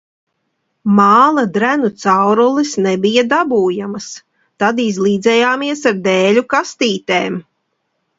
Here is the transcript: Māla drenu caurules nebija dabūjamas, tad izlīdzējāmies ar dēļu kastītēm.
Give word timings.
Māla 0.99 1.41
drenu 1.57 1.89
caurules 2.03 2.71
nebija 2.85 3.23
dabūjamas, 3.33 4.07
tad 4.63 4.81
izlīdzējāmies 4.85 5.85
ar 5.93 6.01
dēļu 6.09 6.45
kastītēm. 6.55 7.37